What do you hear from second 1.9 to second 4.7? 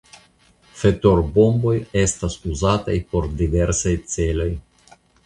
estas uzataj por diversaj celoj.